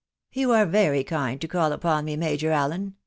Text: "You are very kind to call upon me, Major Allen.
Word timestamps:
"You 0.33 0.51
are 0.53 0.65
very 0.65 1.03
kind 1.03 1.39
to 1.41 1.47
call 1.47 1.71
upon 1.71 2.05
me, 2.05 2.15
Major 2.15 2.49
Allen. 2.51 2.95